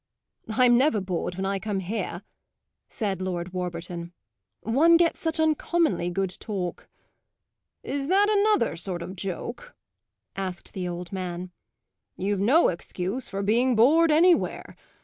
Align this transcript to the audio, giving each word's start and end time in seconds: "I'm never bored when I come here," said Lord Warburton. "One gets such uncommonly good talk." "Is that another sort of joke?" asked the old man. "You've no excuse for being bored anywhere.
"I'm 0.49 0.79
never 0.79 0.99
bored 0.99 1.35
when 1.35 1.45
I 1.45 1.59
come 1.59 1.79
here," 1.79 2.23
said 2.89 3.21
Lord 3.21 3.53
Warburton. 3.53 4.13
"One 4.61 4.97
gets 4.97 5.19
such 5.19 5.39
uncommonly 5.39 6.09
good 6.09 6.39
talk." 6.39 6.89
"Is 7.83 8.07
that 8.07 8.25
another 8.27 8.75
sort 8.75 9.03
of 9.03 9.15
joke?" 9.15 9.75
asked 10.35 10.73
the 10.73 10.87
old 10.87 11.11
man. 11.11 11.51
"You've 12.17 12.39
no 12.41 12.69
excuse 12.69 13.29
for 13.29 13.43
being 13.43 13.75
bored 13.75 14.09
anywhere. 14.09 14.75